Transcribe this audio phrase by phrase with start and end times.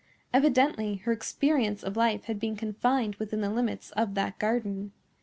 [0.33, 4.93] Evidently her experience of life had been confined within the limits of that garden.